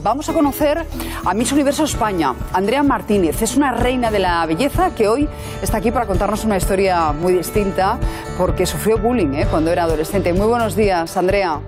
[0.00, 0.86] Vamos a conocer
[1.24, 3.42] a Miss Universo España, Andrea Martínez.
[3.42, 5.28] Es una reina de la belleza que hoy
[5.60, 7.98] está aquí para contarnos una historia muy distinta
[8.36, 9.46] porque sufrió bullying ¿eh?
[9.50, 10.32] cuando era adolescente.
[10.32, 11.60] Muy buenos días, Andrea.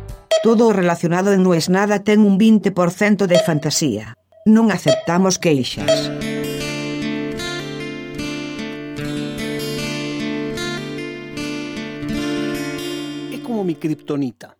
[0.45, 4.15] Todo relacionado en No es Nada ten un 20% de fantasía.
[4.47, 5.91] Non aceptamos queixas.
[13.35, 14.57] Es como mi kriptonita.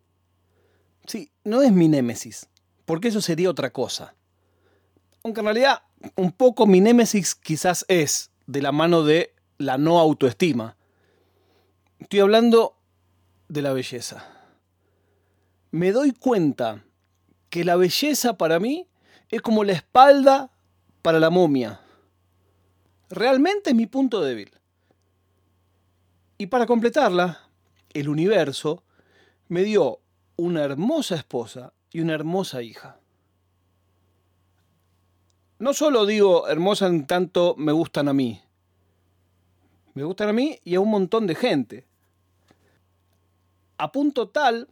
[1.07, 2.50] Sí, no es mi némesis,
[2.91, 4.17] porque eso sería otra cosa.
[5.23, 5.85] Aunque en realidad
[6.17, 10.77] un poco mi némesis quizás es de la mano de la no autoestima.
[12.01, 12.77] Estoy hablando
[13.47, 14.27] de la belleza.
[15.71, 16.85] Me doy cuenta
[17.49, 18.89] que la belleza para mí
[19.29, 20.51] es como la espalda
[21.01, 21.81] para la momia.
[23.09, 24.51] Realmente es mi punto débil.
[26.39, 27.39] Y para completarla,
[27.95, 28.83] el universo
[29.47, 30.01] me dio
[30.35, 32.99] una hermosa esposa y una hermosa hija.
[35.59, 38.41] No solo digo hermosa en tanto me gustan a mí.
[39.95, 41.87] Me gustan a mí y a un montón de gente.
[43.77, 44.69] A punto tal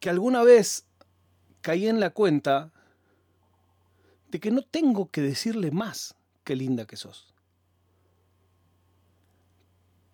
[0.00, 0.86] que alguna vez
[1.60, 2.72] caí en la cuenta
[4.30, 7.34] de que no tengo que decirle más que linda que sos.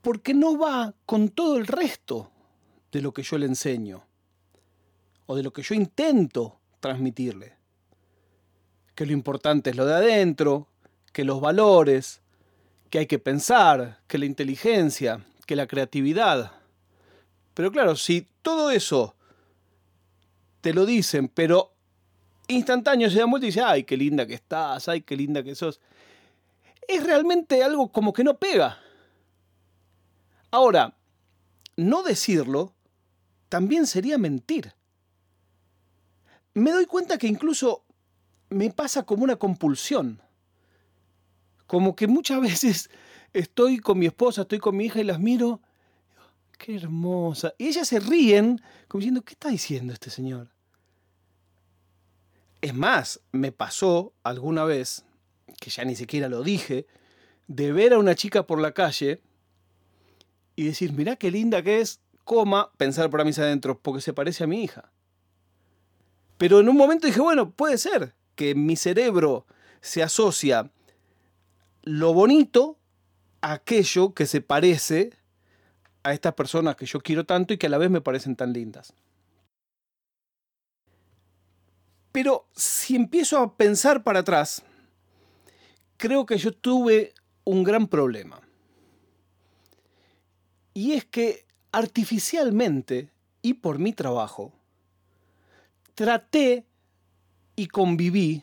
[0.01, 2.31] Porque no va con todo el resto
[2.91, 4.07] de lo que yo le enseño
[5.27, 7.57] o de lo que yo intento transmitirle.
[8.95, 10.69] Que lo importante es lo de adentro,
[11.13, 12.23] que los valores,
[12.91, 16.53] que hay que pensar, que la inteligencia, que la creatividad.
[17.55, 19.15] Pero claro, si todo eso
[20.61, 21.73] te lo dicen, pero
[22.49, 25.55] instantáneo se da vuelta y dice, ay, qué linda que estás, ay, qué linda que
[25.55, 25.81] sos.
[26.87, 28.79] Es realmente algo como que no pega.
[30.51, 30.95] Ahora,
[31.77, 32.75] no decirlo
[33.49, 34.73] también sería mentir.
[36.55, 37.85] Me doy cuenta que incluso
[38.49, 40.23] me pasa como una compulsión.
[41.67, 42.91] Como que muchas veces
[43.33, 45.61] estoy con mi esposa, estoy con mi hija y las miro.
[46.57, 47.53] Qué hermosa.
[47.59, 50.49] Y ellas se ríen como diciendo, ¿qué está diciendo este señor?
[52.61, 55.05] Es más, me pasó alguna vez,
[55.61, 56.87] que ya ni siquiera lo dije,
[57.49, 59.21] de ver a una chica por la calle
[60.57, 64.45] y decir, mirá qué linda que es, coma, pensar para mí adentro, porque se parece
[64.45, 64.94] a mi hija.
[66.39, 69.47] Pero en un momento dije, bueno, puede ser que mi cerebro
[69.81, 70.71] se asocia
[71.83, 72.79] lo bonito
[73.41, 75.13] a aquello que se parece
[76.03, 78.53] a estas personas que yo quiero tanto y que a la vez me parecen tan
[78.53, 78.93] lindas.
[82.13, 84.63] Pero si empiezo a pensar para atrás,
[85.97, 87.13] creo que yo tuve
[87.45, 88.41] un gran problema.
[90.73, 93.11] Y es que artificialmente
[93.43, 94.53] y por mi trabajo,
[95.95, 96.67] traté
[97.57, 98.43] y conviví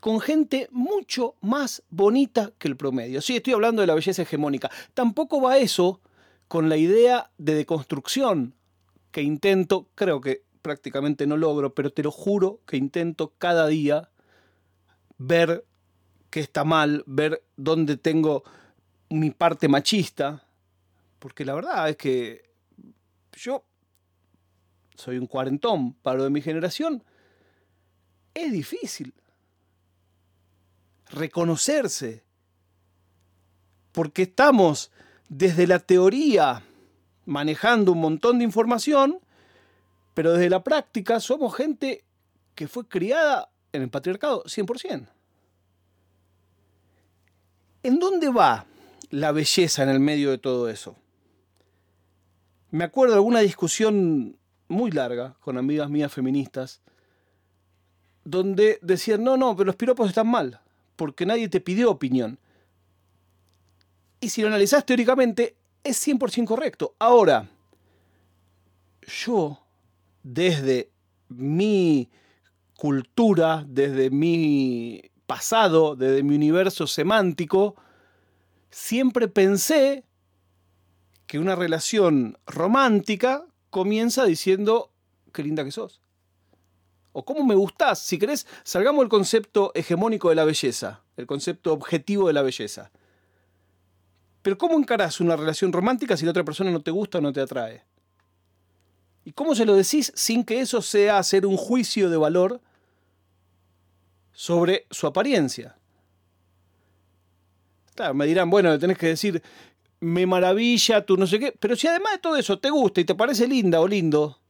[0.00, 3.20] con gente mucho más bonita que el promedio.
[3.20, 4.70] Sí, estoy hablando de la belleza hegemónica.
[4.94, 6.00] Tampoco va eso
[6.48, 8.54] con la idea de deconstrucción
[9.12, 14.10] que intento, creo que prácticamente no logro, pero te lo juro que intento cada día
[15.18, 15.64] ver
[16.30, 18.42] qué está mal, ver dónde tengo
[19.10, 20.44] mi parte machista,
[21.18, 22.50] porque la verdad es que
[23.34, 23.64] yo
[24.94, 27.02] soy un cuarentón, para de mi generación,
[28.34, 29.14] es difícil
[31.10, 32.24] reconocerse,
[33.92, 34.90] porque estamos
[35.28, 36.62] desde la teoría
[37.26, 39.18] manejando un montón de información,
[40.14, 42.04] pero desde la práctica somos gente
[42.54, 45.08] que fue criada en el patriarcado 100%.
[47.82, 48.66] ¿En dónde va
[49.10, 50.96] la belleza en el medio de todo eso?
[52.70, 54.38] Me acuerdo de alguna discusión
[54.72, 56.80] muy larga con amigas mías feministas,
[58.24, 60.60] donde decían, no, no, pero los piropos están mal,
[60.96, 62.38] porque nadie te pidió opinión.
[64.20, 66.94] Y si lo analizás teóricamente, es 100% correcto.
[66.98, 67.48] Ahora,
[69.26, 69.60] yo,
[70.22, 70.90] desde
[71.28, 72.08] mi
[72.76, 77.74] cultura, desde mi pasado, desde mi universo semántico,
[78.70, 80.04] siempre pensé
[81.26, 84.90] que una relación romántica comienza diciendo,
[85.32, 86.02] qué linda que sos.
[87.12, 88.00] O cómo me gustás.
[88.00, 92.90] Si querés, salgamos del concepto hegemónico de la belleza, el concepto objetivo de la belleza.
[94.42, 97.32] Pero ¿cómo encarás una relación romántica si la otra persona no te gusta o no
[97.32, 97.82] te atrae?
[99.24, 102.60] ¿Y cómo se lo decís sin que eso sea hacer un juicio de valor
[104.32, 105.76] sobre su apariencia?
[108.12, 109.42] Me dirán, bueno, tenés que decir,
[110.02, 111.52] me maravilla, tú no sé qué.
[111.52, 114.40] Pero si además de todo eso te gusta y te parece linda o lindo,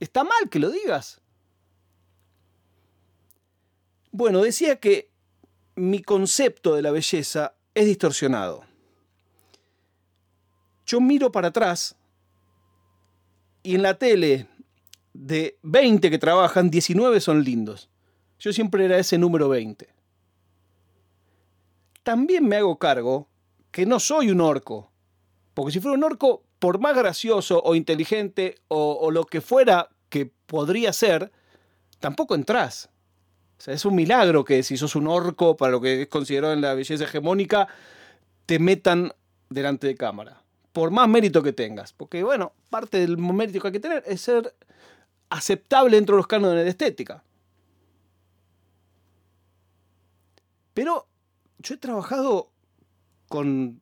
[0.00, 1.20] está mal que lo digas.
[4.10, 5.10] Bueno, decía que
[5.76, 8.64] mi concepto de la belleza es distorsionado.
[10.86, 11.94] Yo miro para atrás
[13.62, 14.48] y en la tele
[15.12, 17.88] de 20 que trabajan, 19 son lindos.
[18.40, 19.88] Yo siempre era ese número 20.
[22.02, 23.28] También me hago cargo
[23.72, 24.92] que no soy un orco.
[25.54, 30.30] Porque si fuera un orco, por más gracioso o inteligente o, lo que fuera que
[30.46, 31.32] podría ser,
[31.98, 32.90] tampoco entras.
[33.58, 36.52] O sea, es un milagro que si sos un orco, para lo que es considerado
[36.52, 37.66] en la belleza hegemónica,
[38.46, 39.12] te metan
[39.50, 40.42] delante de cámara.
[40.72, 41.92] Por más mérito que tengas.
[41.92, 44.54] Porque, bueno, parte del mérito que hay que tener es ser
[45.30, 47.24] aceptable dentro de los cánones de estética.
[50.74, 51.06] Pero
[51.58, 52.51] yo he trabajado
[53.32, 53.80] con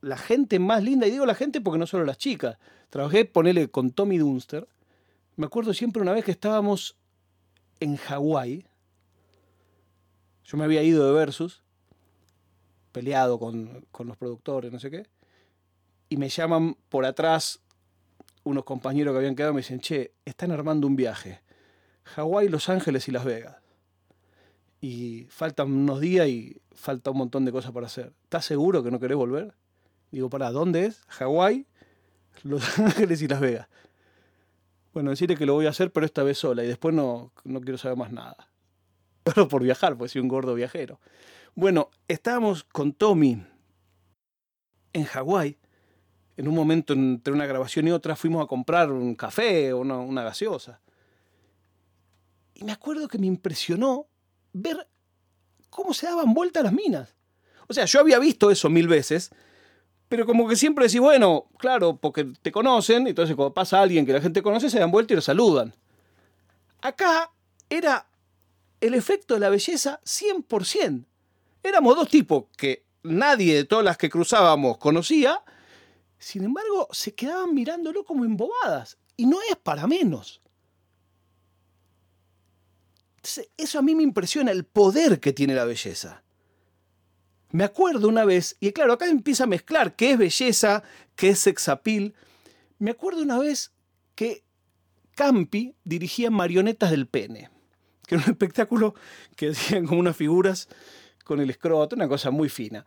[0.00, 2.56] la gente más linda, y digo la gente porque no solo las chicas.
[2.88, 4.66] Trabajé, ponele, con Tommy Dunster.
[5.36, 6.96] Me acuerdo siempre una vez que estábamos
[7.78, 8.64] en Hawái.
[10.44, 11.62] Yo me había ido de Versus,
[12.90, 15.06] peleado con, con los productores, no sé qué.
[16.08, 17.60] Y me llaman por atrás
[18.44, 21.42] unos compañeros que habían quedado me dicen, che, están armando un viaje.
[22.04, 23.59] Hawái, Los Ángeles y Las Vegas.
[24.80, 28.12] Y faltan unos días y falta un montón de cosas para hacer.
[28.24, 29.54] ¿Estás seguro que no querés volver?
[30.10, 31.02] Digo, para, ¿dónde es?
[31.08, 31.66] Hawái,
[32.42, 33.68] Los Ángeles y Las Vegas.
[34.92, 36.64] Bueno, decirle que lo voy a hacer, pero esta vez sola.
[36.64, 38.48] Y después no, no quiero saber más nada.
[39.34, 40.98] Solo por viajar, pues soy un gordo viajero.
[41.54, 43.44] Bueno, estábamos con Tommy
[44.92, 45.58] en Hawái
[46.40, 49.98] en un momento entre una grabación y otra fuimos a comprar un café o una,
[49.98, 50.80] una, gaseosa.
[52.54, 54.06] Y me acuerdo que me impresionó
[54.52, 54.88] ver
[55.70, 57.14] cómo se daban vueltas las minas.
[57.68, 59.30] O sea, yo había visto eso mil veces,
[60.08, 64.12] pero como que siempre decís, bueno, claro, porque te conocen, entonces cuando pasa alguien que
[64.12, 65.74] la gente conoce, se dan vuelta y lo saludan.
[66.82, 67.30] Acá
[67.68, 68.08] era
[68.80, 71.04] el efecto de la belleza 100%.
[71.62, 75.42] Éramos dos tipos que nadie de todas las que cruzábamos conocía,
[76.18, 78.98] sin embargo, se quedaban mirándolo como embobadas.
[79.16, 80.40] Y no es para menos.
[83.56, 86.22] Eso a mí me impresiona, el poder que tiene la belleza.
[87.52, 90.82] Me acuerdo una vez, y claro, acá empieza a mezclar qué es belleza,
[91.16, 92.14] qué es sexapil.
[92.78, 93.72] Me acuerdo una vez
[94.14, 94.44] que
[95.14, 97.50] Campi dirigía Marionetas del Pene,
[98.06, 98.94] que era un espectáculo
[99.36, 100.68] que hacían como unas figuras
[101.24, 102.84] con el escroto, una cosa muy fina.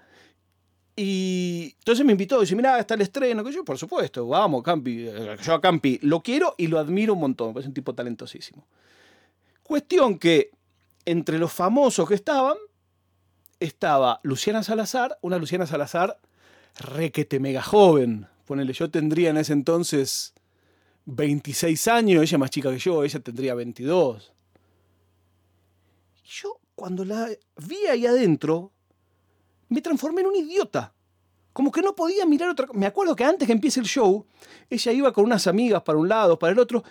[0.95, 5.05] Y entonces me invitó dice, mira, está el estreno, que yo, por supuesto, vamos, Campi,
[5.43, 8.67] yo a Campi lo quiero y lo admiro un montón, es un tipo talentosísimo.
[9.63, 10.51] Cuestión que
[11.05, 12.57] entre los famosos que estaban,
[13.59, 16.19] estaba Luciana Salazar, una Luciana Salazar
[16.77, 18.27] requete mega joven.
[18.45, 20.33] Ponele, yo tendría en ese entonces
[21.05, 24.33] 26 años, ella más chica que yo, ella tendría 22.
[26.23, 27.29] Y yo, cuando la
[27.67, 28.71] vi ahí adentro,
[29.69, 30.93] me transformé en un idiota.
[31.53, 32.79] Como que no podía mirar otra cosa.
[32.79, 34.25] Me acuerdo que antes que empiece el show,
[34.69, 36.83] ella iba con unas amigas para un lado, para el otro,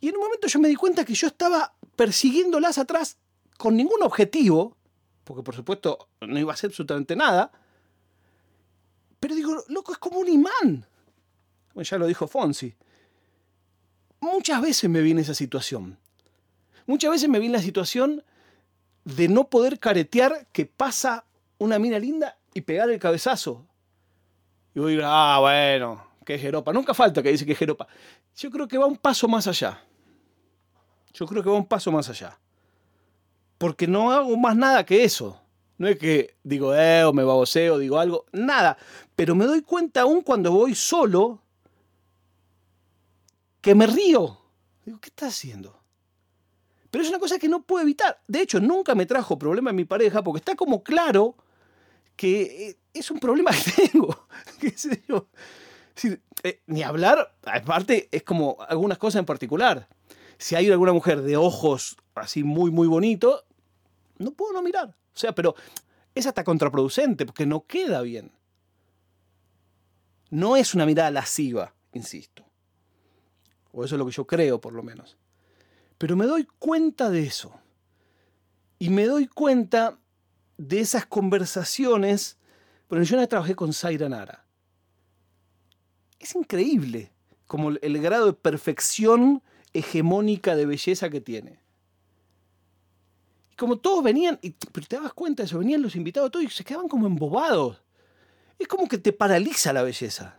[0.00, 3.18] y en un momento yo me di cuenta que yo estaba persiguiéndolas atrás
[3.58, 4.74] con ningún objetivo,
[5.22, 7.52] porque por supuesto no iba a hacer absolutamente nada,
[9.20, 10.86] pero digo, loco, es como un imán.
[11.74, 12.74] Bueno, ya lo dijo Fonsi.
[14.20, 15.98] Muchas veces me vi en esa situación.
[16.86, 18.24] Muchas veces me vi en la situación
[19.04, 21.26] de no poder caretear que pasa
[21.58, 23.66] una mina linda y pegar el cabezazo.
[24.74, 26.72] Y voy a ah, bueno, que es Jeropa.
[26.72, 27.86] Nunca falta que dice que es Jeropa.
[28.36, 29.84] Yo creo que va un paso más allá.
[31.12, 32.38] Yo creo que va un paso más allá.
[33.58, 35.40] Porque no hago más nada que eso.
[35.78, 38.76] No es que digo, eh, o me baboseo, digo algo, nada.
[39.16, 41.42] Pero me doy cuenta aún cuando voy solo
[43.60, 44.38] que me río.
[44.84, 45.80] Digo, ¿qué estás haciendo?
[46.90, 48.20] Pero es una cosa que no puedo evitar.
[48.26, 51.36] De hecho, nunca me trajo problema en mi pareja porque está como claro
[52.16, 53.50] que eh, es un problema
[54.60, 55.28] que tengo.
[56.42, 59.88] Eh, ni hablar, aparte, es como algunas cosas en particular.
[60.40, 63.44] Si hay alguna mujer de ojos así muy, muy bonito,
[64.16, 64.88] no puedo no mirar.
[64.88, 65.54] O sea, pero
[66.14, 68.32] es hasta contraproducente porque no queda bien.
[70.30, 72.46] No es una mirada lasciva, insisto.
[73.72, 75.18] O eso es lo que yo creo, por lo menos.
[75.98, 77.52] Pero me doy cuenta de eso.
[78.78, 79.98] Y me doy cuenta
[80.56, 82.38] de esas conversaciones,
[82.88, 84.46] pero yo no trabajé con Zaira Nara.
[86.18, 87.12] Es increíble
[87.46, 89.42] como el grado de perfección
[89.72, 91.60] hegemónica de belleza que tiene.
[93.52, 96.44] Y como todos venían, y, pero te das cuenta de eso, venían los invitados todos
[96.44, 97.82] y se quedaban como embobados.
[98.58, 100.36] Es como que te paraliza la belleza.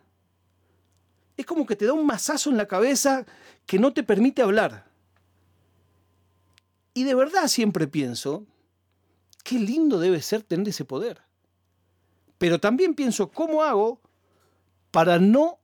[1.38, 3.26] Es como que te da un mazazo en la cabeza
[3.66, 4.86] que no te permite hablar.
[6.94, 8.46] Y de verdad siempre pienso
[9.44, 11.22] Qué lindo debe ser tener ese poder.
[12.38, 14.02] Pero también pienso, ¿cómo hago
[14.92, 15.60] para no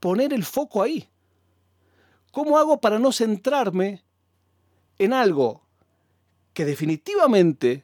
[0.00, 1.08] poner el foco ahí?
[2.36, 4.04] ¿Cómo hago para no centrarme
[4.98, 5.62] en algo
[6.52, 7.82] que definitivamente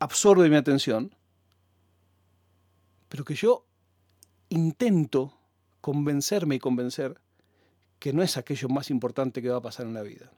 [0.00, 1.14] absorbe mi atención,
[3.08, 3.64] pero que yo
[4.48, 5.38] intento
[5.80, 7.20] convencerme y convencer
[8.00, 10.28] que no es aquello más importante que va a pasar en la vida.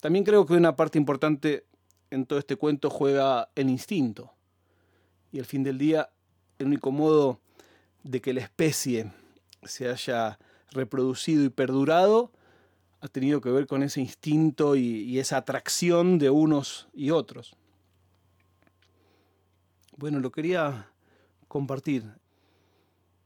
[0.00, 1.66] También creo que una parte importante
[2.10, 4.32] en todo este cuento juega el instinto.
[5.30, 6.08] Y al fin del día,
[6.58, 7.38] el único modo
[8.02, 9.12] de que la especie
[9.62, 10.38] se haya
[10.72, 12.32] reproducido y perdurado
[13.00, 17.56] ha tenido que ver con ese instinto y, esa atracción de unos y otros.
[19.96, 20.88] Bueno, lo quería
[21.48, 22.04] compartir.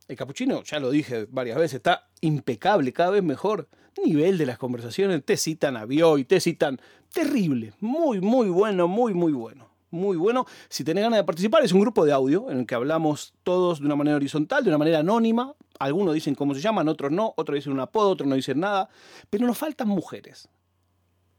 [0.07, 3.69] El capuchino, ya lo dije varias veces, está impecable, cada vez mejor.
[4.05, 6.81] Nivel de las conversaciones, te citan a Bioy, te citan.
[7.13, 9.69] Terrible, muy, muy bueno, muy, muy bueno.
[9.91, 10.45] Muy bueno.
[10.69, 13.79] Si tenés ganas de participar, es un grupo de audio en el que hablamos todos
[13.79, 15.55] de una manera horizontal, de una manera anónima.
[15.79, 18.89] Algunos dicen cómo se llaman, otros no, otros dicen un apodo, otros no dicen nada.
[19.31, 20.49] Pero nos faltan mujeres.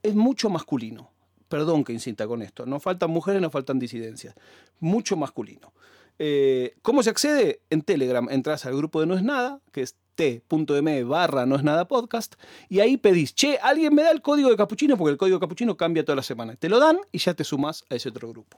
[0.04, 1.12] Es mucho masculino.
[1.48, 2.66] Perdón que insista con esto.
[2.66, 4.36] Nos faltan mujeres, nos faltan disidencias.
[4.80, 5.74] Mucho masculino.
[6.18, 7.62] Eh, ¿Cómo se accede?
[7.70, 11.64] En Telegram entras al grupo de No es Nada, que es t.m barra No es
[11.64, 12.36] Nada podcast,
[12.70, 15.42] y ahí pedís, che, alguien me da el código de capuchino, porque el código de
[15.42, 16.56] capuchino cambia toda la semana.
[16.56, 18.58] Te lo dan y ya te sumas a ese otro grupo.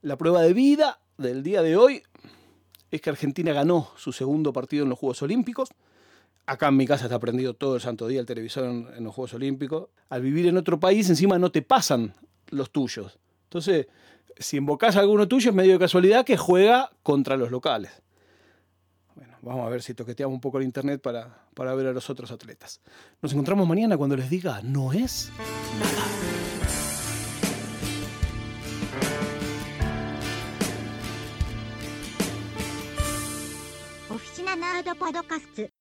[0.00, 2.02] La prueba de vida del día de hoy
[2.90, 5.70] es que Argentina ganó su segundo partido en los Juegos Olímpicos.
[6.46, 9.34] Acá en mi casa está prendido todo el santo día el televisor en, los Juegos
[9.34, 9.88] Olímpicos.
[10.08, 12.14] Al vivir en otro país, encima no te pasan
[12.48, 13.18] los tuyos.
[13.44, 13.86] Entonces,
[14.38, 17.90] si invocás a alguno tuyo, es medio de casualidad que juega contra los locales.
[19.14, 22.08] Bueno, vamos a ver si toqueteamos un poco el internet para, para ver a los
[22.08, 22.80] otros atletas.
[23.20, 25.30] Nos encontramos mañana cuando les diga, no es
[25.78, 26.17] nada.
[34.98, 35.77] パドカスツ